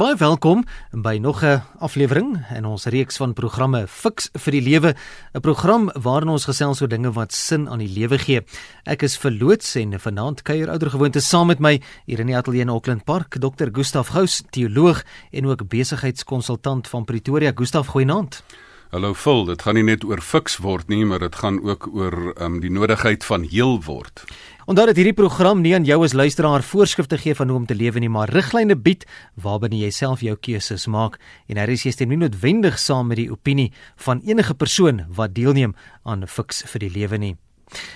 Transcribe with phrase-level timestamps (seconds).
[0.00, 0.62] Baie welkom
[0.96, 4.94] by nog 'n aflewering in ons reeks van programme Fix vir die Lewe,
[5.34, 8.40] 'n program waarin ons gesels oor dinge wat sin aan die lewe gee.
[8.84, 12.68] Ek is verloots en vanaand kuier oudergewoonte saam met my hier in die ateljee in
[12.68, 13.68] Auckland Park, Dr.
[13.72, 17.52] Gustaf Gous, teoloog en ook besigheidskonsultant van Pretoria.
[17.54, 18.42] Gustaf, goeienaand.
[18.90, 22.14] Hallo Phil, dit gaan nie net oor fiks word nie, maar dit gaan ook oor
[22.42, 24.24] um, die nodigheid van heel word.
[24.66, 27.76] Onthou dat hierdie program nie aan jou as luisteraar voorskrifte gee van hoe om te
[27.78, 29.06] lewe nie, maar riglyne bied
[29.38, 33.20] waarbinne jy self jou keuses maak en hier is jy stem nie noodwendig saam met
[33.22, 33.68] die opinie
[34.08, 37.36] van enige persoon wat deelneem aan fiks vir die lewe nie.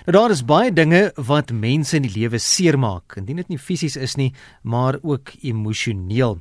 [0.06, 3.98] Nou daar is baie dinge wat mense in die lewe seermaak, indien dit nie fisies
[3.98, 4.30] is nie,
[4.62, 6.38] maar ook emosioneel.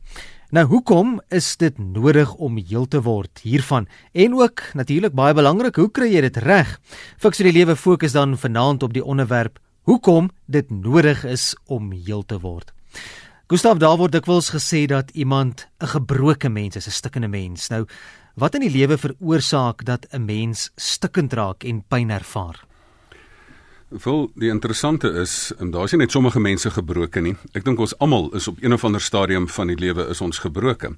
[0.53, 3.87] Nou hoekom is dit nodig om heel te word hiervan?
[4.13, 6.75] En ook natuurlik baie belangrik, hoe kry jy dit reg?
[7.17, 9.57] Fiks vir die lewe fokus dan vanaand op die onderwerp
[9.89, 12.69] hoekom dit nodig is om heel te word.
[13.49, 17.69] Gustav daar word dikwels gesê dat iemand 'n gebroke mens is, 'n stikkende mens.
[17.69, 17.87] Nou,
[18.35, 22.61] wat in die lewe veroorsaak dat 'n mens stikkend raak en pyn ervaar?
[24.01, 27.35] Wel, die interessante is, en daar's nie net sommige mense gebroken nie.
[27.53, 30.39] Ek dink ons almal is op een of ander stadium van die lewe is ons
[30.41, 30.97] gebroken.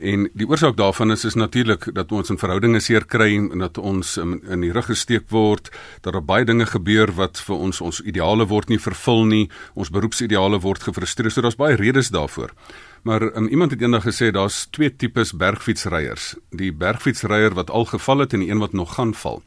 [0.00, 3.78] En die oorsaak daarvan is is natuurlik dat ons in verhoudinge seer kry en dat
[3.78, 5.68] ons in, in die rug gesteek word,
[6.00, 9.92] dat daar baie dinge gebeur wat vir ons ons ideale word nie vervul nie, ons
[9.92, 11.30] beroepsideale word gefrustreer.
[11.30, 12.54] So daar's baie redes daarvoor.
[13.02, 16.32] Maar um, iemand het eendag gesê daar's twee tipes bergfietsryers.
[16.50, 19.42] Die bergfietsryer wat al geval het en die een wat nog gaan val.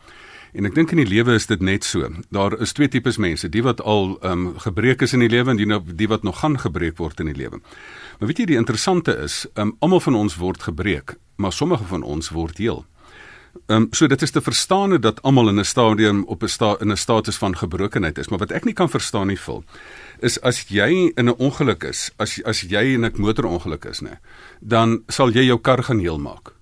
[0.56, 2.08] En ek dink in die lewe is dit net so.
[2.32, 5.52] Daar is twee tipes mense, die wat al ehm um, gebreek is in die lewe
[5.52, 7.60] en die, nou, die wat nog gaan gebreek word in die lewe.
[8.20, 11.84] Maar weet jy die interessante is, ehm um, almal van ons word gebreek, maar sommige
[11.92, 12.86] van ons word heel.
[13.68, 16.76] Ehm um, so dit is te verstaan dat almal in 'n stadium op 'n sta
[16.80, 19.64] in 'n status van gebrokenheid is, maar wat ek nie kan verstaan nie vol
[20.20, 24.20] is as jy in 'n ongeluk is, as as jy in 'n motorongeluk is, nê,
[24.62, 26.55] dan sal jy jou kar gaan heel maak.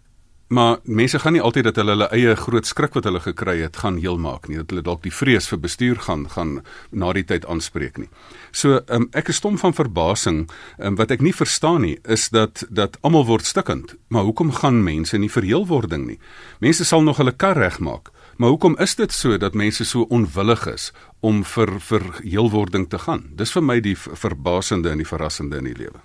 [0.53, 3.79] Maar mense gaan nie altyd dat hulle hulle eie groot skrik wat hulle gekry het
[3.81, 4.59] gaan heel maak nie.
[4.61, 6.59] Dat hulle dalk die vrees vir bestuur gaan gaan
[6.91, 8.09] na die tyd aanspreek nie.
[8.51, 10.43] So um, ek is stom van verbasing.
[10.77, 13.95] Um, wat ek nie verstaan nie is dat dat almal word stikkend.
[14.13, 16.19] Maar hoekom gaan mense nie vir heelwording nie?
[16.61, 18.13] Mense sal nog hulle kar regmaak.
[18.37, 20.91] Maar hoekom is dit so dat mense so onwillig is
[21.21, 23.31] om vir vir heelwording te gaan?
[23.41, 26.01] Dis vir my die verbasende en die verrassende in die lewe.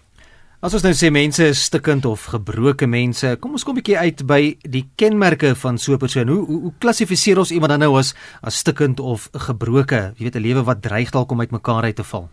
[0.59, 3.95] As ons nou sê mense is stikkend of gebroke mense, kom ons kom 'n bietjie
[3.95, 6.27] uit by die kenmerke van so 'n persoon.
[6.27, 10.15] Hoe hoe, hoe klassifiseer ons iemand dan nou as as stikkend of gebroke?
[10.17, 12.29] Jy weet 'n lewe wat dreig dalk om uitmekaar uit te val.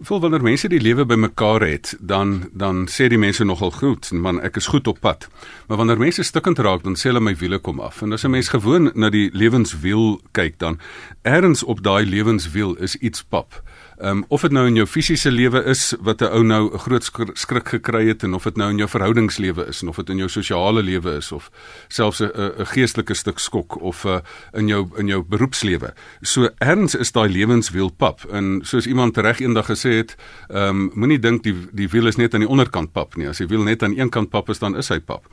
[0.00, 4.40] Vol wanneer mense die lewe bymekaar het, dan dan sê die mense nogal goed, man,
[4.40, 5.28] ek is goed op pad.
[5.68, 8.02] Maar wanneer mense stikkend raak, dan sê hulle my wiele kom af.
[8.02, 10.78] En as 'n mens gewoon na die lewenswiel kyk, dan
[11.22, 13.62] ergens op daai lewenswiel is iets pap.
[13.98, 16.78] Ehm um, of dit nou in jou fisiese lewe is wat 'n ou nou 'n
[16.78, 20.08] groot skrik gekry het en of dit nou in jou verhoudingslewe is en of dit
[20.08, 21.50] in jou sosiale lewe is of
[21.88, 24.20] selfs 'n 'n geestelike stuk skok of 'n uh,
[24.52, 25.94] in jou in jou beroepslewe.
[26.22, 30.16] So erns is daai lewenswiel pap en soos iemand reg eendag gesê het,
[30.48, 33.28] ehm um, moenie dink die die wiel is net aan die onderkant pap nie.
[33.28, 35.26] As die wiel net aan een kant pap is dan is hy pap.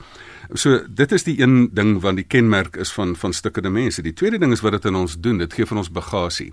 [0.54, 4.02] So dit is die een ding wat die kenmerk is van van stukkende mense.
[4.02, 6.52] Die tweede ding is wat dit in ons doen, dit gee van ons bagasie.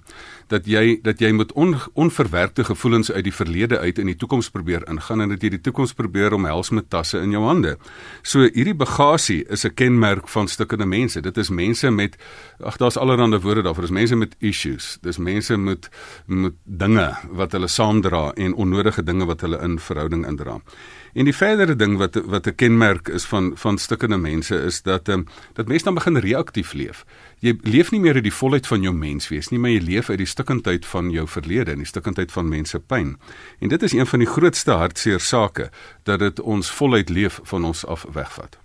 [0.49, 4.51] Dat jy dat jy met on, onverwerkte gevoelens uit die verlede uit in die toekoms
[4.51, 7.77] probeer ingaan en dat jy die toekoms probeer omhels met tasse in jou hande.
[8.23, 11.21] So hierdie bagasie is 'n kenmerk van stukkende mense.
[11.21, 12.17] Dit is mense met
[12.61, 13.83] ag daar's allerlei woorde daarvoor.
[13.83, 14.99] Dis mense met issues.
[15.01, 15.89] Dis mense met
[16.27, 20.61] met dinge wat hulle saamdra en onnodige dinge wat hulle in verhouding indra.
[21.13, 25.09] En die verdere ding wat wat 'n kenmerk is van van stukkende mense is dat
[25.09, 27.05] ehm um, dat mense dan begin reaktief leef.
[27.39, 30.19] Jy leef nie meer uit die volheid van jou menswees nie, maar jy leef uit
[30.19, 33.19] die stukkendheid van jou verlede en die stukkendheid van mense pyn.
[33.59, 35.71] En dit is een van die grootste hartseer sake
[36.03, 38.59] dat dit ons voluit leef van ons af wegvat.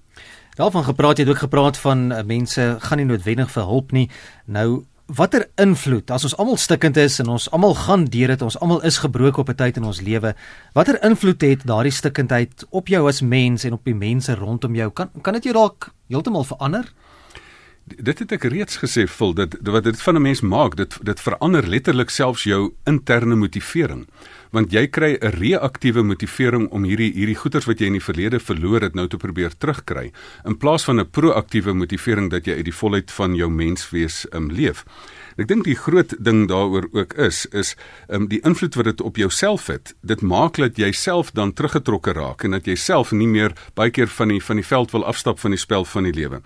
[0.55, 4.09] Daarvan gepraat jy het ook gepraat van uh, mense gaan nie noodwendig vir hulp nie.
[4.45, 8.57] Nou watter invloed as ons almal stikkend is en ons almal gaan deur dit ons
[8.59, 10.35] almal is gebroken op 'n tyd in ons lewe
[10.73, 14.91] watter invloed het daardie stikkendheid op jou as mens en op die mense rondom jou?
[14.91, 16.93] Kan kan dit jou dalk heeltemal verander?
[17.85, 21.19] Dit het ek reeds gesê vul dit wat dit van 'n mens maak dit dit
[21.19, 24.07] verander letterlik selfs jou interne motivering
[24.51, 28.39] want jy kry 'n reaktiewe motivering om hierdie hierdie goeders wat jy in die verlede
[28.39, 30.11] verloor het nou te probeer terugkry
[30.45, 34.49] in plaas van 'n proaktiewe motivering dat jy uit die volheid van jou menswees um,
[34.51, 34.85] leef.
[35.37, 37.75] Ek dink die groot ding daaroor ook is is
[38.09, 39.95] um, die invloed wat dit op jouself het.
[40.01, 43.91] Dit maak dat jy self dan teruggetrokke raak en dat jy self nie meer baie
[43.91, 46.41] keer van die van die veld wil afstap van die spel van die lewe.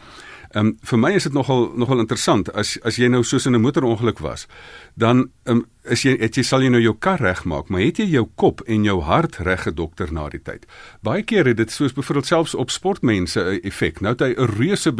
[0.52, 3.56] Ehm um, vir my is dit nogal nogal interessant as as jy nou soos in
[3.56, 4.48] 'n motorongeluk was,
[4.96, 8.00] dan ehm um, is jy het jy sal jy nou jou kar regmaak, maar het
[8.02, 10.68] jy jou kop en jou hart reg gedokter na die tyd.
[11.06, 14.02] Baie keer het dit soos byvoorbeeld selfs op sportmense 'n effek.
[14.02, 14.92] Nou het hy 'n reuse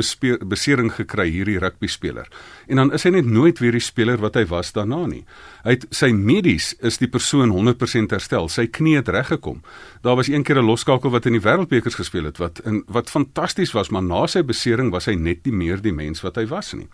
[0.46, 2.28] besering gekry hierdie rugby speler.
[2.68, 5.26] En dan is hy net nooit weer die speler wat hy was daarna nie.
[5.64, 8.50] Hy het sy medies is die persoon 100% herstel.
[8.50, 9.62] Sy knie het reggekom.
[10.02, 13.10] Daar was een keer 'n loskakel wat in die wêreldbekers gespeel het wat in wat
[13.10, 16.48] fantasties was, maar na sy besering was hy net nie meer die mens wat hy
[16.48, 16.88] was nie.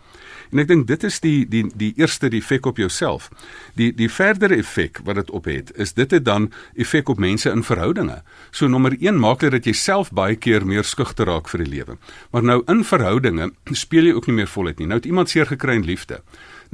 [0.51, 3.29] En ek dink dit is die die die eerste die effek op jouself.
[3.75, 7.49] Die die verdere effek wat dit op het, is dit het dan effek op mense
[7.51, 8.21] in verhoudinge.
[8.51, 11.71] So nommer 1 maak dit dat jy self baie keer meer skugter raak vir die
[11.71, 11.97] lewe.
[12.31, 14.87] Maar nou in verhoudinge speel jy ook nie meer voluit nie.
[14.87, 16.21] Nou het iemand seer gekry in liefde.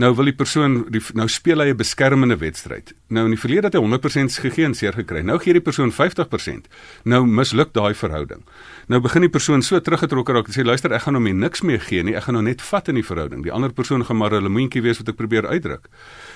[0.02, 2.94] Nou wil die persoon die, nou speel hy 'n beskermende wedstryd.
[3.14, 5.22] Nou in die verlede het hy 100% gegee en seer gekry.
[5.26, 6.70] Nou gee die persoon 50%.
[7.10, 8.42] Nou misluk daai verhouding.
[8.90, 11.82] Nou begin die persoon so teruggetrokke raak en sê luister, ek gaan hom niks meer
[11.84, 12.16] gee nie.
[12.18, 13.44] Ek gaan hom net vat in die verhouding.
[13.46, 15.88] Die ander persoon gaan maar 'n lemoentjie wees wat ek probeer uitdruk.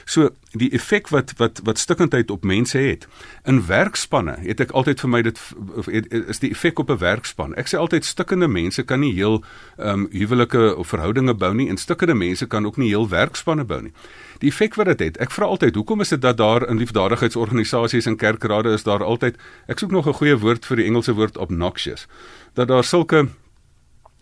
[0.06, 3.08] So die effek wat wat wat stikkindheid op mense het.
[3.46, 5.40] In werkspanne het ek altyd vir my dit
[6.30, 7.56] is die effek op 'n werkspan.
[7.56, 9.44] Ek sê altyd stikkende mense kan nie heel
[9.78, 13.66] ehm um, huwelike of verhoudinge bou nie en stikkende mense kan ook nie heel werkspanne
[13.66, 13.94] bou nie.
[14.40, 15.22] Die effek wat dit het, het.
[15.28, 19.38] Ek vra altyd, hoekom is dit dat daar in liefdadigheidsorganisasies en kerkrade is daar altyd
[19.68, 22.08] ek soek nog 'n goeie woord vir die Engelse woord obnoxious
[22.54, 23.28] dat daar sulke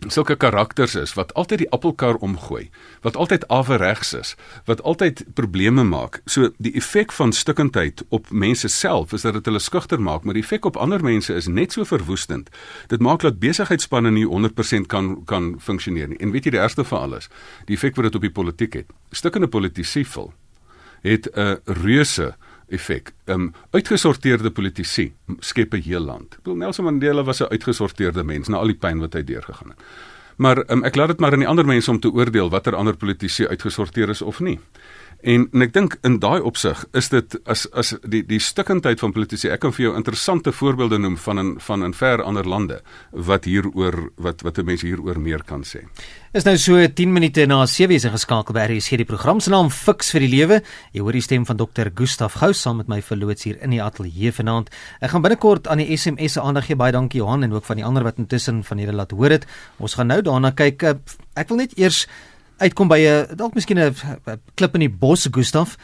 [0.06, 2.68] sulke karakters is wat altyd die appelkar omgooi,
[3.02, 4.34] wat altyd averegs is,
[4.64, 6.20] wat altyd probleme maak.
[6.24, 10.36] So die effek van stikkindheid op mense self is dat dit hulle skugter maak, maar
[10.36, 12.50] die effek op ander mense is net so verwoestend.
[12.92, 16.20] Dit maak dat besigheidsspanne nie 100% kan kan funksioneer nie.
[16.20, 17.30] En weet jy die ergste van alles,
[17.66, 18.92] die effek wat dit op die politiek het.
[19.10, 20.32] Stikkende politici vol
[21.02, 22.34] het 'n reuse
[22.68, 23.12] effek.
[23.24, 26.34] Ehm um, uitgesorteerde politici skep 'n heel land.
[26.34, 29.68] Ek bedoel Nelson Mandela was 'n uitgesorteerde mens na al die pyn wat hy deurgegaan
[29.68, 29.80] het.
[30.36, 32.96] Maar um, ek laat dit maar aan die ander mense om te oordeel watter ander
[32.96, 34.58] politici uitgesorteer is of nie.
[35.22, 39.14] En en ek dink in daai opsig is dit as as die die stikkindheid van
[39.16, 39.48] politici.
[39.48, 42.80] Ek kan vir jou interessante voorbeelde noem van in van in ver ander lande
[43.10, 45.86] wat hieroor wat wat mense hieroor meer kan sê.
[46.36, 49.70] Is nou so 10 minute na 7:00 is geskakel by RSG die program se naam
[49.70, 50.62] Fix vir die Lewe.
[50.92, 51.90] Jy hoor die stem van Dr.
[51.94, 54.70] Gustaf Gous saam met my verloots hier in die ateljee vanaand.
[55.00, 56.76] Ek gaan binnekort aan die SMS se aandag gee.
[56.76, 59.46] Baie dankie Johan en ook van die ander wat intussen van julle laat hoor dit.
[59.78, 60.82] Ons gaan nou daarna kyk.
[61.34, 62.06] Ek wil net eers
[62.58, 63.94] uitkom by 'n dalk miskien 'n
[64.54, 65.76] klip in die bos Gustaf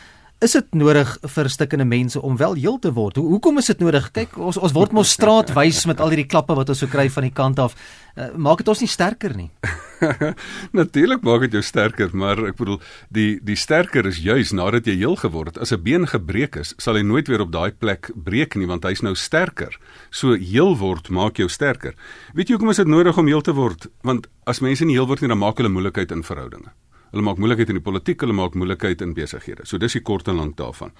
[0.42, 3.16] is dit nodig vir stikkende mense om wel heel te word?
[3.16, 4.10] Ho hoekom is dit nodig?
[4.10, 7.22] Kyk, ons ons word mos straatwys met al hierdie klappe wat ons so kry van
[7.28, 7.76] die kant af.
[8.16, 9.50] Uh, maak dit ons nie sterker nie.
[10.80, 12.80] Natuurlik maak dit jou sterker, maar ek bedoel
[13.14, 15.62] die die sterker is juis nadat jy heel geword het.
[15.62, 18.84] As 'n been gebreek is, sal hy nooit weer op daai plek breek nie want
[18.84, 19.78] hy's nou sterker.
[20.10, 21.94] So heel word maak jou sterker.
[22.34, 23.86] Weet jy hoekom is dit nodig om heel te word?
[24.02, 26.72] Want as mense nie heel word nie, dan maak hulle moeilikheid in verhoudinge.
[27.12, 29.66] Hulle maak moeilikheid in die politiek, hulle maak moeilikheid in besighede.
[29.68, 30.94] So dis die kort en lank daarvan.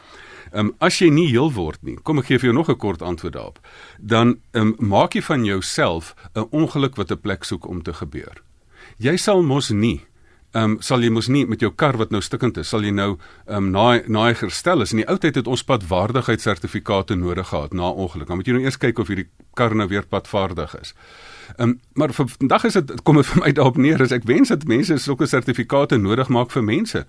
[0.53, 2.77] Ehm um, as jy nie heel word nie, kom ek gee vir jou nog 'n
[2.77, 3.59] kort antwoord daarop.
[3.99, 7.93] Dan ehm um, maak jy van jouself 'n ongeluk wat 'n plek soek om te
[7.93, 8.43] gebeur.
[9.03, 10.01] Jy sal mos nie
[10.53, 12.91] ehm um, sal jy mos nie met jou kar wat nou stikkend is, sal jy
[12.93, 14.93] nou ehm um, naai naai herstel is.
[14.93, 18.29] In die ou tyd het ons padwaardigheidssertifikate nodig gehad na ongeluk.
[18.29, 20.93] Dan moet jy nou eers kyk of hierdie kar nou weer padvaardig is.
[21.57, 24.53] Ehm um, maar vandag is dit kom dit vir my daarop neer as ek wens
[24.53, 27.07] dat mense sulke sertifikate nodig maak vir mense.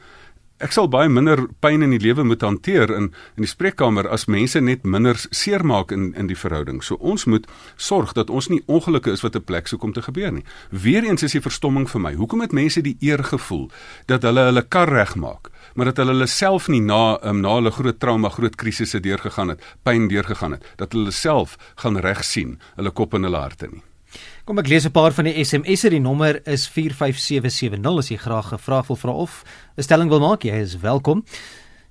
[0.64, 4.30] Ek sal baie minder pyn in die lewe moet hanteer in in die spreekkamer as
[4.32, 6.80] mense net minder seermaak in in die verhouding.
[6.80, 10.02] So ons moet sorg dat ons nie ongelukke is wat 'n plek sou kom te
[10.02, 10.46] gebeur nie.
[10.72, 12.14] Weereens is die verstomming vir my.
[12.14, 13.72] Hoekom het mense die eer gevoel
[14.08, 17.72] dat hulle hulle kar regmaak, maar dat hulle hulle self nie na um, na hulle
[17.72, 22.60] groot trauma, groot krisisse deurgegaan het, pyn deurgegaan het, dat hulle self gaan reg sien,
[22.76, 23.84] hulle kop en hulle harte nie.
[24.44, 25.90] Kom ek lees 'n paar van die SMS'e.
[25.90, 29.46] Die nommer is 45770 as jy graag 'n vraag wil vra of
[29.78, 30.44] 'n stelling wil maak.
[30.44, 31.24] Jy is welkom.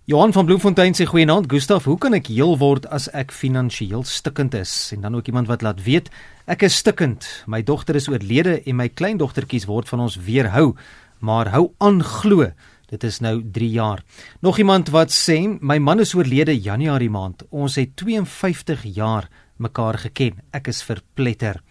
[0.04, 1.50] Johan van Bloemfontein sê goeienaand.
[1.50, 4.92] Gustaf, hoe kan ek heel word as ek finansiëel stikkend is?
[4.92, 6.10] En dan ook iemand wat laat weet
[6.46, 7.44] ek is stikkend.
[7.46, 10.76] My dogter is oorlede en my kleindogtertjies word van ons weerhou,
[11.20, 12.52] maar hou aan glo.
[12.90, 14.02] Dit is nou 3 jaar.
[14.40, 17.44] Nog iemand wat sê my man is oorlede Januarie maand.
[17.50, 20.42] Ons het 52 jaar mekaar geken.
[20.52, 21.62] Ek is verpletter.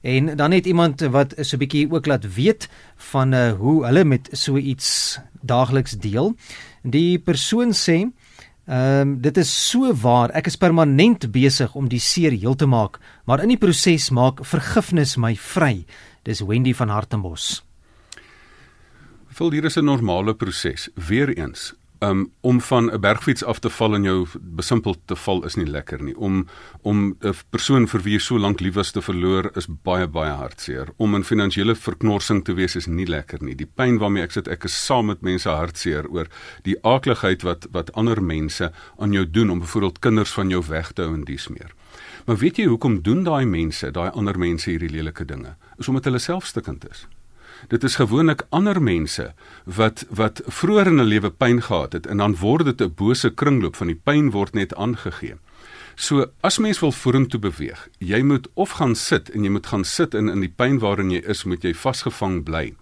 [0.00, 4.04] En dan het iemand wat so 'n bietjie ook laat weet van uh, hoe hulle
[4.04, 6.34] met so iets daagliks deel.
[6.82, 8.08] Die persoon sê
[8.70, 10.30] Ehm um, dit is so waar.
[10.30, 14.44] Ek is permanent besig om die seer heel te maak, maar in die proses maak
[14.46, 15.84] vergifnis my vry.
[16.22, 17.64] Dis Wendy van Hartenbos.
[19.34, 20.88] Vul hier is 'n normale proses.
[20.94, 25.54] Weereens, Um om van 'n bergfiets af te val en jou besimpel te val is
[25.54, 26.16] nie lekker nie.
[26.16, 26.46] Om
[26.82, 30.32] om 'n persoon vir wie jy so lank lief was te verloor is baie baie
[30.32, 30.88] hartseer.
[30.96, 33.54] Om in finansiële verknorsing te wees is nie lekker nie.
[33.54, 36.26] Die pyn waarmee ek sit, ek is saam met mense hartseer oor
[36.62, 40.92] die aakligheid wat wat ander mense aan jou doen om byvoorbeeld kinders van jou weg
[40.92, 41.70] te hou en dies meer.
[42.26, 45.56] Maar weet jy hoekom doen daai mense, daai ander mense hierdie lelike dinge?
[45.78, 47.06] Is omdat hulle selfstikkend is.
[47.68, 52.16] Dit is gewoonlik ander mense wat wat vroeër in 'n lewe pyn gehad het en
[52.16, 55.34] dan word dit 'n bose kringloop van die pyn word net aangegee.
[55.94, 59.84] So as mens wil vorentoe beweeg, jy moet of gaan sit en jy moet gaan
[59.84, 62.74] sit in in die pyn waarin jy is, moet jy vasgevang bly.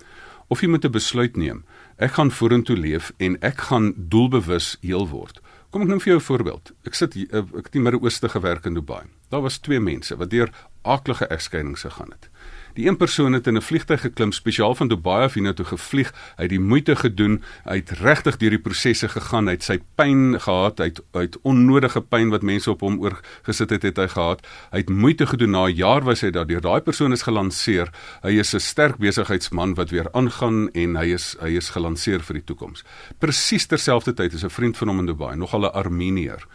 [0.48, 1.64] Of jy moet 'n besluit neem.
[1.96, 5.40] Ek gaan vorentoe leef en ek gaan doelbewus heel word.
[5.70, 6.72] Kom ek neem vir jou 'n voorbeeld.
[6.86, 9.02] Ek sit ek het in die Midde-Ooste gewerk in Dubai.
[9.28, 10.50] Daar was twee mense wat deur
[10.82, 12.30] aaklige egskeidings gegaan het.
[12.78, 16.12] Die een persoon het in 'n vliegtuig geklim spesiaal van Dubai af hiernatoe gevlieg.
[16.36, 19.46] Hy het die moeite gedoen, hy het regtig deur die prosesse gegaan.
[19.46, 23.70] Hy het sy pyn gehad, hy het uit onnodige pyn wat mense op hom oorgesit
[23.70, 24.46] het, het hy gehad.
[24.70, 25.50] Hy het moeite gedoen.
[25.50, 26.46] Na 'n jaar was hy daar.
[26.46, 27.90] Daai persoon is gelanseer.
[28.22, 32.34] Hy is 'n sterk besigheidsman wat weer aangaan en hy is hy is gelanseer vir
[32.34, 32.84] die toekoms.
[33.18, 36.46] Presies terselfdertyd is 'n vriend van hom in Dubai, nogal 'n Armenier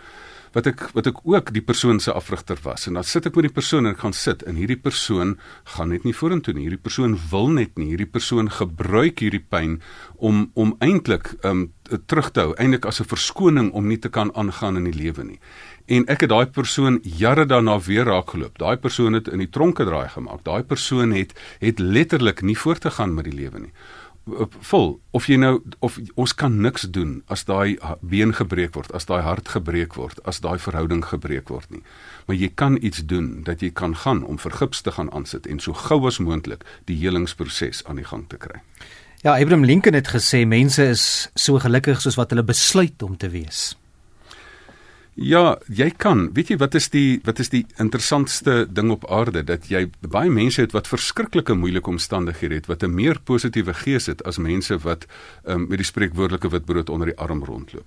[0.54, 2.88] wat ek wat ek ook die persoon se afrigter was.
[2.88, 5.36] En dan sit ek met die persoon en ek gaan sit en hierdie persoon
[5.76, 6.68] gaan net nie vorentoe nie.
[6.68, 7.90] Hierdie persoon wil net nie.
[7.94, 9.80] Hierdie persoon gebruik hierdie pyn
[10.18, 11.72] om om eintlik um
[12.08, 15.24] terug te hou eintlik as 'n verskoning om nie te kan aangaan in die lewe
[15.24, 15.40] nie.
[15.88, 18.58] En ek het daai persoon jare daarna weer raakgeloop.
[18.58, 20.44] Daai persoon het in die tronke draai gemaak.
[20.44, 23.74] Daai persoon het het letterlik nie voortgegaan met die lewe nie
[24.70, 29.06] vol of jy nou of ons kan niks doen as daai been gebreek word, as
[29.10, 31.84] daai hart gebreek word, as daai verhouding gebreek word nie.
[32.28, 35.60] Maar jy kan iets doen dat jy kan gaan om vergips te gaan aansit en
[35.60, 38.64] so gou as moontlik die helingsproses aan die gang te kry.
[39.24, 43.30] Ja, Abraham Lincoln het gesê mense is so gelukkig soos wat hulle besluit om te
[43.32, 43.74] wees.
[45.14, 46.32] Ja, jy kan.
[46.34, 50.32] Weet jy wat is die wat is die interessantste ding op aarde dat jy baie
[50.34, 54.78] mense het wat verskriklike moeilike omstandighede het wat 'n meer positiewe gees het as mense
[54.78, 55.06] wat
[55.46, 57.86] um, met die spreekwoordelike witbrood onder die arm rondloop.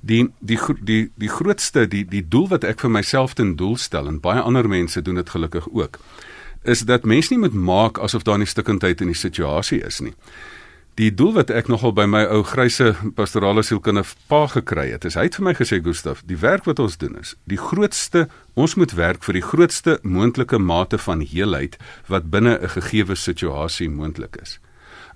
[0.00, 4.06] Die die die die grootste die die doel wat ek vir myself ten doel stel
[4.06, 5.98] en baie ander mense doen dit gelukkig ook
[6.62, 10.14] is dat mense nie moet maak asof daar nie stikkindheid in die situasie is nie.
[11.00, 15.14] Die doel wat ek nogal by my ou gryse pastorale sielkundige pa gekry het, is
[15.16, 18.74] hy het vir my gesê Gustaf, die werk wat ons doen is, die grootste ons
[18.76, 21.78] moet werk vir die grootste moontlike mate van heelheid
[22.12, 24.58] wat binne 'n gegeewe situasie moontlik is.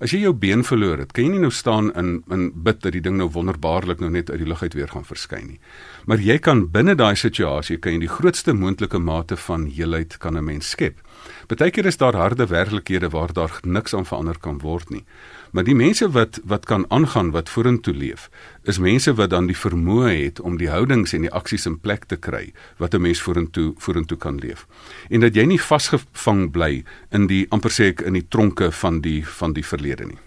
[0.01, 2.91] As jy jou been verloor het, kan jy nie nou staan in in bid dat
[2.91, 5.59] die ding nou wonderbaarlik nou net uit die lug uit weer gaan verskyn nie.
[6.05, 10.35] Maar jy kan binne daai situasie kan jy die grootste moontlike mate van heelheid kan
[10.37, 11.04] 'n mens skep.
[11.47, 15.03] Partykeer is daar harde werklikhede waar daar niks aan verander kan word nie.
[15.51, 18.29] Maar die mense wat wat kan aangaan, wat vorentoe leef,
[18.63, 22.05] is mense wat dan die vermoë het om die houdings en die aksies in plek
[22.05, 24.67] te kry wat 'n mens vorentoe vorentoe kan leef.
[25.09, 29.01] En dat jy nie vasgevang bly in die amper sê ek in die tronke van
[29.01, 30.24] die van die verlede nie.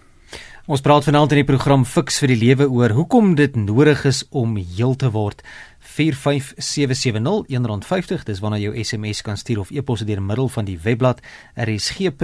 [0.69, 4.19] Ons praat vanaand in die program Fix vir die lewe oor hoekom dit nodig is
[4.29, 5.41] om heel te word.
[5.97, 11.25] 45770 R1.50 dis wanneer jou SMS kan stuur of e-pos deur middel van die webblad
[11.57, 12.21] rsg.co.za.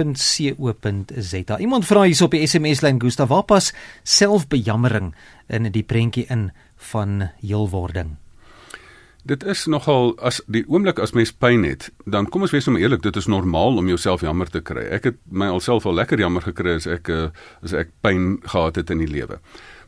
[1.58, 3.74] Iemand vra hier op die SMS lyn Gustav, waar pas
[4.06, 5.10] selfbejammering
[5.50, 6.54] in die prentjie in
[6.92, 8.14] van heelwording?
[9.26, 12.76] Dit is nogal as die oomblik as mens pyn het, dan kom ons wees nou
[12.78, 14.84] eerlik, dit is normaal om jouself jammer te kry.
[14.94, 17.24] Ek het my alself al lekker jammer gekry as ek eh,
[17.66, 19.40] as ek pyn gehad het in die lewe.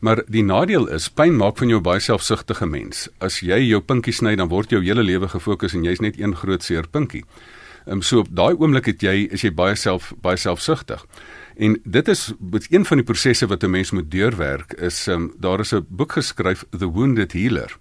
[0.03, 3.07] Maar die nadeel is pyn maak van jou baie selfsugtige mens.
[3.23, 6.35] As jy jou pinkie sny, dan word jou hele lewe gefokus en jy's net een
[6.35, 7.23] groot seer pinkie.
[7.87, 11.07] Ehm um, so op daai oomblik het jy is jy baie self baie selfsugtig.
[11.59, 15.31] En dit is met een van die prosesse wat 'n mens moet deurwerk is ehm
[15.31, 17.79] um, daar is 'n boek geskryf The Wounded Healer.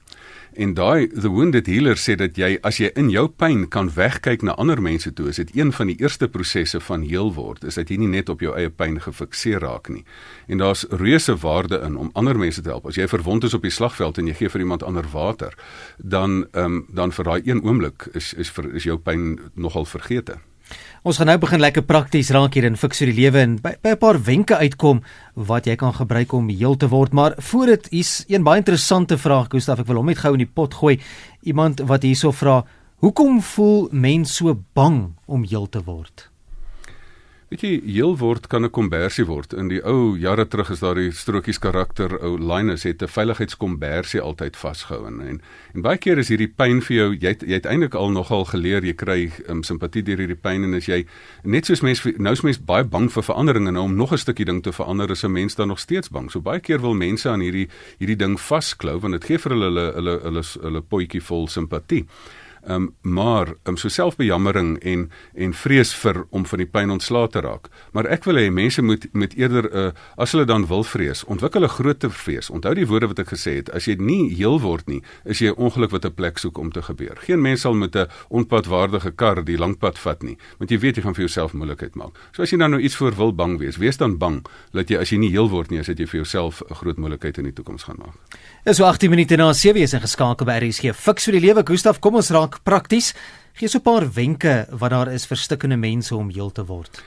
[0.57, 4.41] En daai the wounded healer sê dat jy as jy in jou pyn kan wegkyk
[4.41, 7.77] na ander mense toe, is dit een van die eerste prosesse van heel word, is
[7.77, 10.01] dat jy nie net op jou eie pyn gefikseer raak nie.
[10.49, 12.89] En daar's reuse waarde in om ander mense te help.
[12.89, 15.53] As jy verwond is op die slagveld en jy gee vir iemand ander water,
[15.97, 19.85] dan ehm um, dan vir daai een oomblik is is vir is jou pyn nogal
[19.85, 20.41] vergete.
[21.07, 23.89] Ons gaan nou begin lekker prakties raak hier in vir die lewe en by, by
[23.95, 25.01] 'n paar wenke uitkom
[25.35, 27.13] wat jy kan gebruik om heel te word.
[27.13, 30.43] Maar voor dit is een baie interessante vraag, Gustaf, ek wil hom net gou in
[30.43, 30.99] die pot gooi.
[31.43, 32.65] Iemand wat hierso vra,
[32.99, 36.29] hoekom voel mense so bang om heel te word?
[37.47, 39.53] Weet jy, heel word kan 'n kombersie word.
[39.53, 44.19] In die ou jare terug is daar die strokies karakter ou Linus het 'n veiligheidskombersie
[44.21, 45.41] altyd vasgehou en
[45.73, 48.43] en baie keer is hierdie pyn vir jou, jy het, jy het eintlik al nogal
[48.45, 51.05] geleer jy kry um, simpatie deur hierdie pyn en as jy
[51.43, 54.45] net soos mense nou is mense baie bang vir veranderinge nou om nog 'n stukkie
[54.45, 56.29] ding te verander is 'n mens dan nog steeds bang.
[56.31, 59.71] So baie keer wil mense aan hierdie hierdie ding vasklou want dit gee vir hulle
[59.71, 62.05] hulle hulle hulle, hulle potjie vol simpatie.
[62.69, 67.39] Um, maar um, so selfbejammering en en vrees vir om van die pyn ontslae te
[67.39, 67.69] raak.
[67.95, 71.63] Maar ek wil hê mense moet met eerder uh, as hulle dan wil vrees, ontwikkel
[71.63, 72.49] 'n groter vrees.
[72.49, 75.47] Onthou die woorde wat ek gesê het, as jy nie heel word nie, is jy
[75.47, 77.15] 'n ongeluk wat 'n plek soek om te gebeur.
[77.23, 80.95] Geen mens sal met 'n onpadwaardige kar die lang pad vat nie, want jy weet
[80.97, 82.19] jy gaan vir jouself moeilikheid maak.
[82.35, 84.97] So as jy dan nou iets voor wil bang wees, wees dan bang dat jy
[84.97, 87.43] as jy nie heel word nie, as dit jy vir jouself 'n groot moeilikheid in
[87.43, 88.15] die toekoms gaan maak.
[88.65, 90.93] Is so 18 minute na 7:00 is ingeskakel by RSG.
[90.93, 93.13] Fiks vir die lewe, Gustaf, kom ons raak prakties.
[93.53, 97.03] Gee so 'n paar wenke wat daar is vir stikkende mense om heel te word.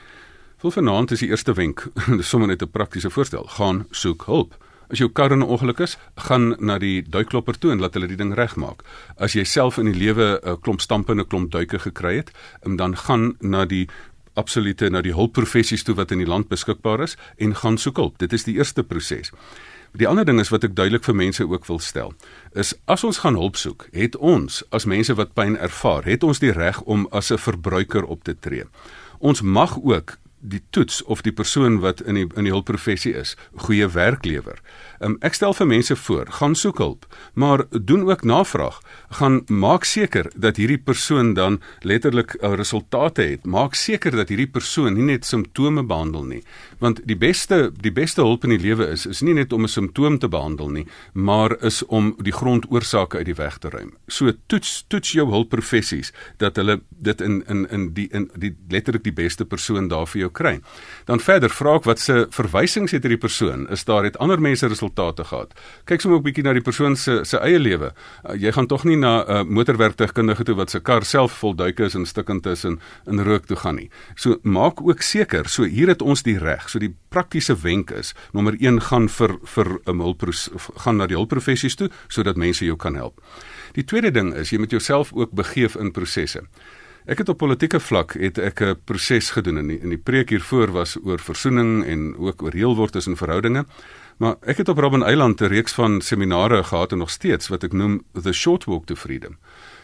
[0.57, 1.87] Vol vanaand is die eerste wenk,
[2.19, 4.53] dis sommer net 'n praktiese voorstel, gaan soek hulp.
[4.91, 8.07] As jou kar in 'n ongeluk is, gaan na die duikklopper toe en laat hulle
[8.07, 8.83] die ding regmaak.
[9.17, 12.31] As jy self in die lewe 'n klomp stampe en 'n klomp duike gekry het,
[12.63, 13.87] dan gaan na die
[14.33, 18.17] absolute na die hulpprofessies toe wat in die land beskikbaar is en gaan soek hulp.
[18.17, 19.31] Dit is die eerste proses.
[19.93, 22.13] Die ander ding is wat ek duidelik vir mense ook wil stel,
[22.55, 26.39] is as ons gaan hulp soek, het ons as mense wat pyn ervaar, het ons
[26.39, 28.63] die reg om as 'n verbruiker op te tree.
[29.19, 33.35] Ons mag ook die toets of die persoon wat in die in die hulpprofessie is,
[33.65, 34.59] goeie werk lewer.
[34.99, 38.81] Um, ek stel vir mense voor, gaan soek hulp, maar doen ook navraag.
[39.19, 43.45] Gaan maak seker dat hierdie persoon dan letterlik uh, resultate het.
[43.45, 46.43] Maak seker dat hierdie persoon nie net simptome behandel nie,
[46.81, 49.67] want die beste die beste hulp in die lewe is is nie net om 'n
[49.69, 53.93] simptoom te behandel nie, maar is om die grondoorsake uit die weg te ruim.
[54.07, 59.03] So toets toets jou hulpprofessies dat hulle dit in in in die in die letterlik
[59.03, 60.59] die beste persoon daar vir jou kry.
[61.05, 63.69] Dan verder vra ek wat se verwysings het hierdie persoon?
[63.69, 65.53] Is daar het ander mense resultate gehad?
[65.85, 67.93] Kyk sommer 'n bietjie na die persoon se se eie lewe.
[68.25, 71.55] Uh, jy gaan tog nie na 'n uh, motorwerktuigkundige toe wat se kar self vol
[71.55, 73.89] duike is en stukkend is en in rook toe gaan nie.
[74.15, 76.69] So maak ook seker, so hier het ons die reg.
[76.71, 80.23] So die praktiese wenk is, nommer 1 gaan vir vir 'n hulp
[80.83, 83.21] gaan na die hulpprofessies toe sodat mense jou kan help.
[83.73, 86.41] Die tweede ding is jy moet jouself ook begeef in prosesse.
[87.05, 90.29] Ek het op politieke vlak het ek 'n proses gedoen in die, in die preek
[90.29, 93.65] hiervoor was oor versoening en ook oor heelword tussen verhoudinge.
[94.17, 97.63] Maar ek het op Robben Eiland 'n reeks van seminare gehad en nog steeds wat
[97.63, 99.37] ek noem the short walk to freedom.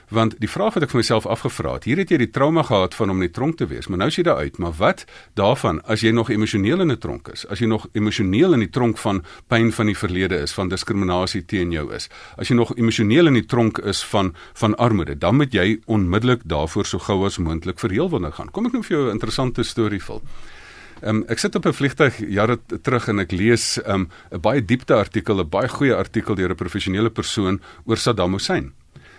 [0.09, 2.93] Want die vraag wat ek vir myself afgevra het, hier het jy die trauma gehad
[2.95, 5.03] van om in die tronk te wees, maar nou is jy daar uit, maar wat
[5.35, 7.43] daarvan as jy nog emosioneel in 'n tronk is?
[7.51, 11.45] As jy nog emosioneel in die tronk van pyn van die verlede is, van diskriminasie
[11.45, 12.09] teen jou is.
[12.37, 16.41] As jy nog emosioneel in die tronk is van van armoede, dan moet jy onmiddellik
[16.45, 18.51] daarvoor so gou as moontlik verheel wonder gaan.
[18.51, 20.21] Kom ek nou vir jou 'n interessante storie vul.
[21.03, 24.09] Um, ek sit op 'n vliegtuig jare terug en ek lees 'n um,
[24.41, 28.73] baie diepte artikel, 'n baie goeie artikel deur 'n professionele persoon oor Saddam Hussein.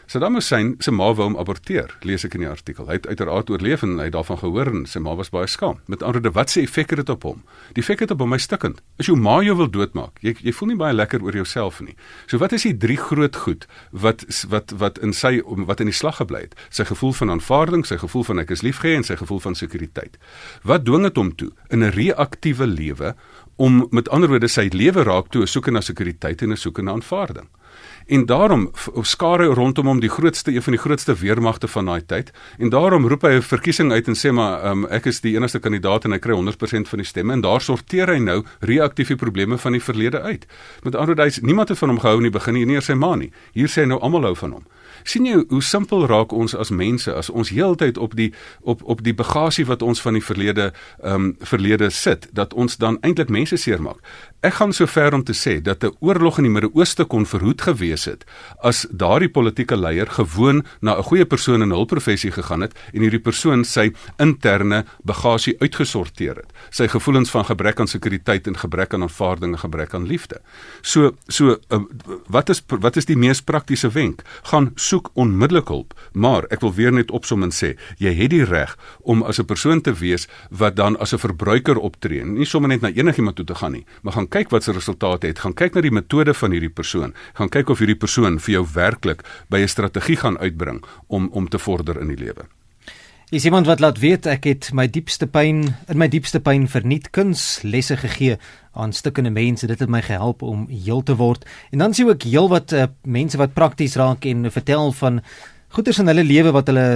[0.09, 2.87] Saddam Hussein se ma wou hom aborteer, lees ek in die artikel.
[2.89, 5.83] Hy het uiteraard oorleef en hy het daarvan gehoor en sy ma was baie skaam.
[5.85, 7.43] Met ander woorde, wat sê effek het dit op hom?
[7.77, 8.81] Die effek het op hom my stikkend.
[8.97, 11.93] As jou ma jou wil doodmaak, jy jy voel nie baie lekker oor jouself nie.
[12.25, 15.99] So wat is die drie groot goed wat wat wat in sy wat in die
[16.01, 16.57] slag gebly het?
[16.73, 20.17] Sy gevoel van aanvaarding, sy gevoel van ek is liefgehad en sy gevoel van sekuriteit.
[20.65, 23.13] Wat dwing dit hom toe in 'n reaktiewe lewe
[23.61, 26.81] om met ander woorde sy lewe raak toe 'n soeke na sekuriteit en 'n soeke
[26.83, 27.53] na aanvaarding?
[28.09, 28.71] En daarom
[29.03, 32.31] skare rondom hom die grootste een van die grootste weermagte van daai tyd.
[32.59, 35.59] En daarom roep hy 'n verkiesing uit en sê maar um, ek is die enigste
[35.59, 39.59] kandidaat en hy kry 100% van die stemme en daar sorteer hy nou reaktiewe probleme
[39.59, 40.47] van die verlede uit.
[40.83, 43.15] Met ander woorde, niemand het van hom gehou in die begin nie, nie sy ma
[43.15, 43.31] nie.
[43.53, 44.65] Hier sê hy nou almal hou van hom
[45.09, 49.03] sien jy hoe simpel raak ons as mense as ons heeltyd op die op op
[49.05, 53.29] die bagasie wat ons van die verlede ehm um, verlede sit dat ons dan eintlik
[53.29, 53.99] mense seermaak.
[54.39, 57.61] Ek gaan so ver om te sê dat 'n oorlog in die Midde-Ooste kon verhoed
[57.61, 58.25] gewees het
[58.63, 63.01] as daardie politieke leier gewoon na 'n goeie persoon in hul professie gegaan het en
[63.01, 66.53] hierdie persoon sy interne bagasie uitgesorteer het.
[66.71, 70.41] Sy gevoelens van gebrek aan sekuriteit en gebrek aan aanvaarding en gebrek aan liefde.
[70.83, 71.81] So so uh,
[72.29, 74.23] wat is wat is die mees praktiese wenk?
[74.43, 78.45] Gaan soek onmiddellik hulp, maar ek wil weer net opsom en sê, jy het die
[78.45, 82.69] reg om as 'n persoon te wees wat dan as 'n verbruiker optree, nie sommer
[82.69, 85.55] net na enigiemand toe te gaan nie, maar gaan kyk wat se resultate het, gaan
[85.55, 89.25] kyk na die metode van hierdie persoon, gaan kyk of hierdie persoon vir jou werklik
[89.49, 92.47] by 'n strategie gaan uitbring om om te vorder in die lewe.
[93.31, 97.11] Is iemand wat laat weet ek het my diepste pyn in my diepste pyn verniet
[97.13, 98.39] kuns lesse gegee
[98.73, 99.67] aan stukkende mense.
[99.67, 101.45] Dit het my gehelp om heel te word.
[101.71, 105.21] En dan sien ek heel wat uh, mense wat prakties raak en vertel van
[105.69, 106.87] goeders in hulle lewe wat hulle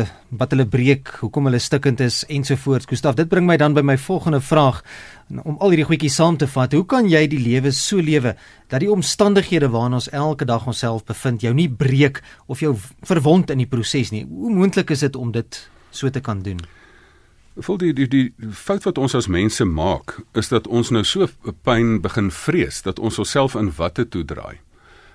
[0.41, 2.89] wat hulle breek, hoekom hulle stikkend is ensovoorts.
[2.89, 4.81] Gustaf, dit bring my dan by my volgende vraag
[5.33, 6.73] om al hierdie goedjies saam te vat.
[6.73, 8.35] Hoe kan jy die lewe so lewe
[8.73, 12.75] dat die omstandighede waarin ons elke dag onsself bevind jou nie breek of jou
[13.09, 14.25] verwond in die proses nie?
[14.29, 16.61] Hoe moontlik is dit om dit so te kan doen?
[17.61, 21.29] Voel die die die fout wat ons as mense maak is dat ons nou so
[21.69, 24.57] pyn begin vrees dat ons osself in watte toedraai.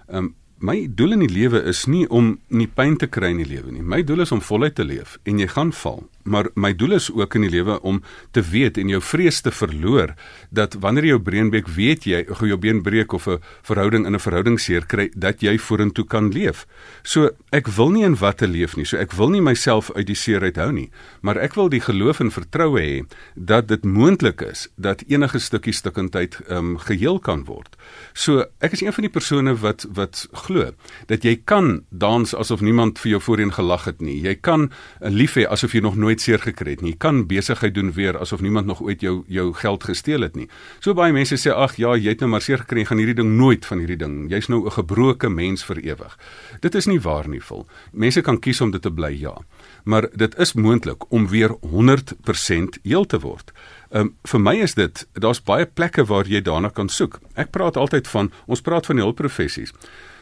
[0.08, 3.42] Ehm um, my doel in die lewe is nie om nie pyn te kry in
[3.44, 3.84] die lewe nie.
[3.84, 7.10] My doel is om voluit te leef en jy gaan val maar my doel is
[7.12, 10.14] ook in die lewe om te weet en jou vrees te verloor
[10.50, 14.06] dat wanneer jy jou been breek, weet jy of jou been breek of 'n verhouding
[14.06, 16.66] in 'n verhouding seer kry, dat jy vorentoe kan leef.
[17.04, 18.86] So ek wil nie in watte leef nie.
[18.86, 20.90] So ek wil nie myself uit die seer uithou nie,
[21.22, 25.74] maar ek wil die geloof en vertroue hê dat dit moontlik is dat enige stukkie
[25.74, 27.76] stukkendheid ehm um, geheel kan word.
[28.14, 30.72] So ek is een van die persone wat wat glo
[31.08, 34.22] dat jy kan dans asof niemand vir jou voorheen gelag het nie.
[34.22, 36.94] Jy kan lief hê asof jy nog nooit nooit seer gekry het nie.
[36.94, 40.48] Jy kan besigheid doen weer asof niemand nog ooit jou jou geld gesteel het nie.
[40.80, 43.38] So baie mense sê ag ja, jy het nou maar seer gekry, gaan hierdie ding
[43.38, 44.30] nooit van hierdie ding.
[44.32, 46.18] Jy's nou 'n gebroke mens vir ewig.
[46.62, 47.68] Dit is nie waar nie, vol.
[47.94, 49.38] Mense kan kies om dit te bly, ja.
[49.86, 53.52] Maar dit is moontlik om weer 100% heel te word.
[53.92, 57.20] Ehm um, vir my is dit daar's baie plekke waar jy daarna kan soek.
[57.36, 59.74] Ek praat altyd van ons praat van die hulpprofessies.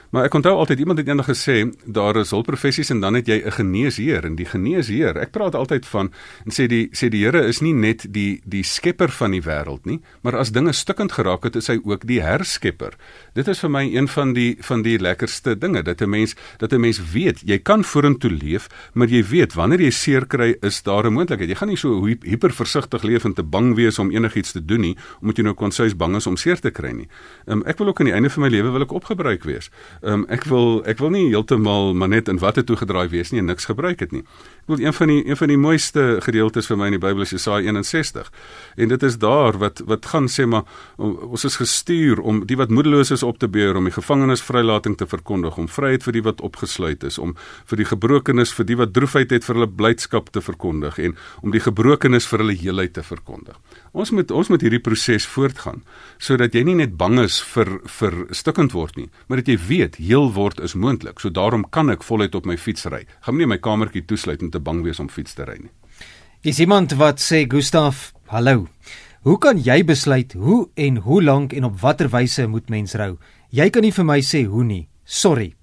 [0.10, 3.42] Maar ek onthou altyd iemand het eendag gesê daar is hulpprofessies en dan het jy
[3.46, 5.18] 'n geneesheer en die geneesheer.
[5.18, 6.12] Ek praat altyd van
[6.46, 9.86] en sê die sê die Here is nie net die die skepper van die wêreld
[9.86, 12.94] nie, maar as dinge stukkend geraak het, is hy ook die herskepper.
[13.34, 16.74] Dit is vir my een van die van die lekkerste dinge dat 'n mens dat
[16.74, 20.84] 'n mens weet jy kan vorentoe leef, maar jy weet wanneer jy seer kry, is
[20.84, 21.50] daar 'n moontlikheid.
[21.50, 24.98] Jy gaan nie so hiperversigtig leef en te bang wees om enigiets te doen nie,
[25.22, 27.08] omdat jy nou konsuis bang is om seer te kry nie.
[27.46, 29.70] Um, ek wil ook aan die einde van my lewe wil ek opgebruik wees.
[30.02, 33.40] Um, ek wil ek wil nie heeltemal maar net in watte toe gedraai wees nie
[33.40, 34.24] en niks gebruik het nie.
[34.66, 37.26] Ek wil een van die een van die mooiste gedeeltes vir my in die Bybel
[37.26, 38.32] is Jesaja 61.
[38.76, 40.66] En dit is daar wat wat gaan sê maar
[40.98, 44.98] ons is gestuur om die wat moedeloos is op te beur, om die gevangenes vrylating
[44.98, 48.80] te verkondig, om vryheid vir die wat opgesluit is, om vir die gebrokenes vir die
[48.80, 52.94] wat droefheid het vir hulle blydskap te verkondig en om die gebrokenes vir hulle heelheid
[52.94, 53.58] te verkondig.
[53.96, 55.80] Ons moet ons moet hierdie proses voortgaan
[56.20, 59.96] sodat jy nie net bang is vir vir stukkend word nie, maar dat jy weet
[60.04, 61.22] heel word is moontlik.
[61.24, 63.06] So daarom kan ek voluit op my fiets ry.
[63.24, 65.72] Gaan nie my kamertjie toesluit en te bang wees om fiets te ry nie.
[66.44, 68.68] Is iemand wat sê Gustaf, hallo.
[69.24, 73.16] Hoe kan jy besluit hoe en hoe lank en op watter wyse moet mens rou?
[73.56, 74.84] Jy kan nie vir my sê hoe nie.
[75.06, 75.54] Sorry.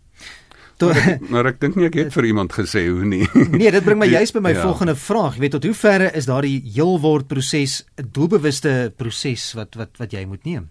[0.88, 3.24] Maar ek, maar ek dink nie ek het vir iemand gesê hoe nie.
[3.62, 4.62] Nee, dit bring my juist by my ja.
[4.62, 5.36] volgende vraag.
[5.36, 10.12] Jy weet tot hoe ver is daardie heelword proses 'n doelbewuste proses wat wat wat
[10.12, 10.70] jy moet neem?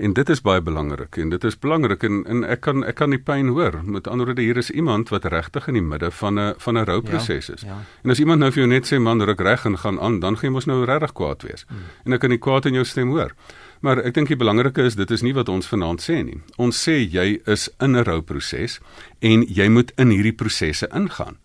[0.00, 3.12] En dit is baie belangrik en dit is belangrik en en ek kan ek kan
[3.12, 3.82] die pyn hoor.
[3.84, 6.84] Met ander woorde hier is iemand wat regtig in die midde van 'n van 'n
[6.84, 7.60] rouproses ja, is.
[7.60, 7.78] Ja, ja.
[8.02, 10.36] En as iemand nou vir jou net sê man, ruk reg en gaan aan, dan
[10.36, 11.64] gaan jy mos nou regtig kwaad wees.
[11.68, 11.78] Hmm.
[12.04, 13.32] En ek kan die kwaad in jou stem hoor.
[13.80, 16.40] Maar ek dink die belangrike is dit is nie wat ons vanaand sê nie.
[16.60, 18.80] Ons sê jy is in 'n rouproses
[19.20, 21.38] en jy moet in hierdie prosesse ingaan.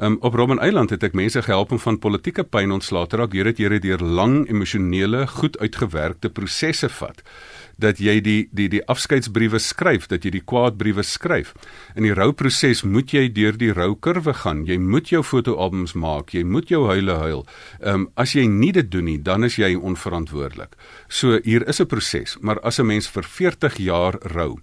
[0.00, 3.32] Um, op Robben Eiland het ek mense gehelp om van politieke pyn ontslae te raak.
[3.32, 7.22] Hier het jy deur lang emosionele, goed uitgewerkte prosesse vat
[7.78, 11.54] dat jy die die die afskeidsbriewe skryf, dat jy die kwaadbriewe skryf.
[11.96, 14.64] In die rouproses moet jy deur die roukurwe gaan.
[14.66, 17.46] Jy moet jou fotoalbums maak, jy moet jou huile huil.
[17.80, 20.76] Ehm um, as jy nie dit doen nie, dan is jy onverantwoordelik.
[21.08, 24.58] So hier is 'n proses, maar as 'n mens vir 40 jaar rou,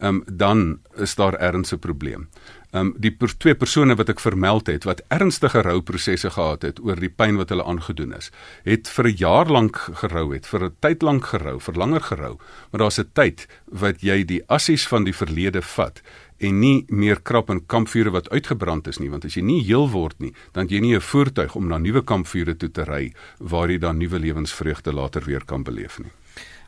[0.00, 2.28] um, dan is daar erns 'n probleem.
[2.72, 6.96] Um, die per, twee persone wat ek vermeld het wat ernstige rouprosesse gehad het oor
[6.96, 8.30] die pyn wat hulle aangedoen is,
[8.64, 12.38] het vir 'n jaar lank gerou het, vir 'n tyd lank gerou, vir langer gerou,
[12.70, 16.02] maar daar's 'n tyd wat jy die assies van die verlede vat
[16.40, 19.88] en nie meer krap in kampvure wat uitgebrand is nie want as jy nie heel
[19.92, 23.68] word nie dan jy nie 'n voertuig om na nuwe kampvure toe te ry waar
[23.70, 26.12] jy dan nuwe lewensvreugde later weer kan beleef nie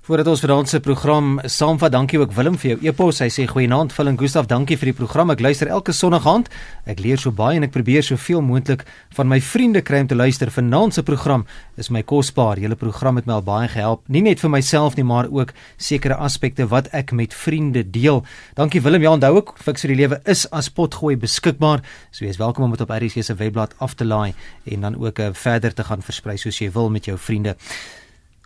[0.02, 3.20] Voordat ons vanaand se program saamvat, dankie ook Willem vir jou e-pos.
[3.22, 5.30] Hy sê goeienaand, Phil en Gustaf, dankie vir die program.
[5.30, 6.48] Ek luister elke Sondagoggend.
[6.90, 8.82] Ek leer so baie en ek probeer soveel moontlik
[9.14, 10.50] van my vriende kry om te luister.
[10.50, 11.44] Vanaand se program
[11.78, 12.58] is my kosbaar.
[12.58, 16.18] Julle program het my al baie gehelp, nie net vir myself nie, maar ook sekere
[16.18, 18.24] aspekte wat ek met vriende deel.
[18.58, 19.06] Dankie Willem.
[19.06, 21.86] Ja, onthou ook, Fix vir die lewe is as potgooi beskikbaar.
[22.10, 24.34] So jy is welkom om dit op RC se webblad af te laai
[24.66, 27.54] en dan ook uh, verder te gaan versprei soos jy wil met jou vriende.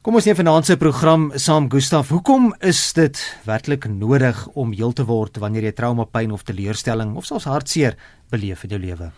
[0.06, 2.12] Kom ons neem vanaand se program saam Gustaf.
[2.14, 7.16] Hoekom is dit werklik nodig om heel te word wanneer jy trauma, pyn of teleurstelling
[7.18, 7.96] of selfs hartseer
[8.30, 9.10] beleef in jou lewe?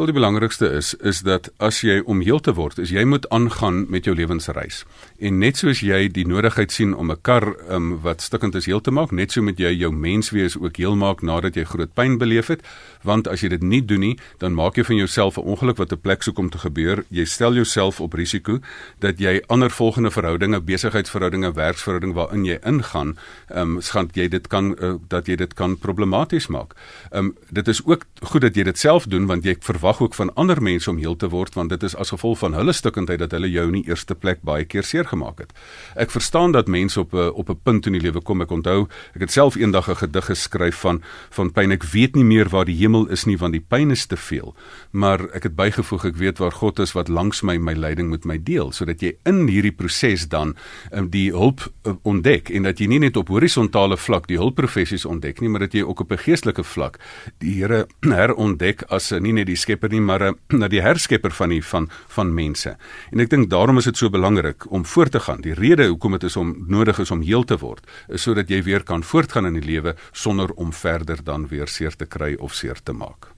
[0.00, 3.26] Wel die belangrikste is is dat as jy om heel te word, is jy moet
[3.28, 4.78] aangaan met jou lewensreis.
[5.20, 8.80] En net soos jy die nodigheid sien om 'n kar um, wat stukkend is heel
[8.80, 12.16] te maak, net so moet jy jou menswees ook heel maak nadat jy groot pyn
[12.18, 12.62] beleef het,
[13.02, 15.92] want as jy dit nie doen nie, dan maak jy van jouself 'n ongeluk wat
[15.92, 17.04] 'n plek soek om te gebeur.
[17.10, 18.58] Jy stel jouself op risiko
[19.00, 24.46] dat jy ander volgende verhoudinge, besigheidsverhoudinge, werksverhouding waarin jy ingaan, ehm um, gaan jy dit
[24.46, 26.72] kan uh, dat jy dit kan problematies maak.
[27.10, 30.14] Ehm um, dit is ook goed dat jy dit self doen want jy verwag ook
[30.14, 33.18] van ander mense om heel te word want dit is as gevolg van hulle stukkendheid
[33.18, 35.52] dat hulle jou in die eerste plek baie keer seer gemaak het.
[35.96, 38.40] Ek verstaan dat mense op 'n op 'n punt in die lewe kom.
[38.40, 41.72] Ek onthou, ek het self eendag 'n gedig geskryf van van pyn.
[41.72, 44.54] Ek weet nie meer waar die hemel is nie want die pyn is te veel.
[44.90, 48.24] Maar ek het bygevoeg ek weet waar God is wat langs my my lyding met
[48.24, 50.54] my deel sodat jy in hierdie proses dan
[50.92, 55.04] um, die hulp uh, ontdek en dat jy nie net op horisontale vlak die hulpprofessies
[55.04, 56.98] ontdek nie, maar dat jy ook op 'n geestelike vlak
[57.38, 57.86] die Here
[58.20, 61.62] herontdek as uh, nie net die skepper nie, maar uh, na die herskepper van die
[61.62, 62.74] van van mense.
[63.12, 65.42] En ek dink daarom is dit so belangrik om voort te gaan.
[65.46, 68.62] Die rede hoekom dit is om nodig is om heel te word, is sodat jy
[68.66, 72.54] weer kan voortgaan in die lewe sonder om verder dan weer seer te kry of
[72.54, 73.30] seer te maak.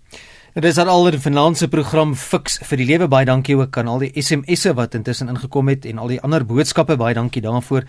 [0.53, 4.03] Dit is al die finansiële program Fix vir die lewe baie dankie ook aan al
[4.05, 7.89] die SMS'e wat intussen ingekom het en al die ander boodskappe baie dankie daarvoor.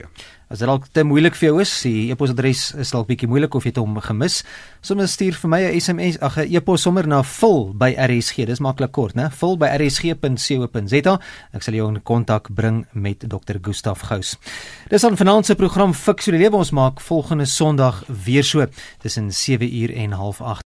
[0.49, 3.63] As dit dalk te moeilik vir jou is, die e-posadres is dalk bietjie moeilik of
[3.63, 4.43] jy het hom gemis,
[4.81, 8.45] sommer stuur vir my 'n SMS, ag 'n e-pos sommer na vul by RSG.
[8.45, 9.31] Dis maklik kort, né?
[9.31, 11.19] Vul by rsg.co.za.
[11.53, 13.57] Ek sal jou in kontak bring met Dr.
[13.61, 14.37] Gustaf Gous.
[14.89, 18.65] Dis aan vanaand se program Fiks vir die lewe ons maak volgende Sondag weer so
[18.99, 20.69] tussen 7 uur en 08:30